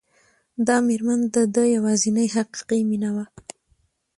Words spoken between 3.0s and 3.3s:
وه.